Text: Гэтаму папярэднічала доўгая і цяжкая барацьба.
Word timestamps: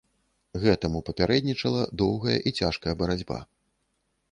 Гэтаму 0.63 1.01
папярэднічала 1.09 1.85
доўгая 2.03 2.39
і 2.47 2.55
цяжкая 2.63 2.97
барацьба. 3.05 3.39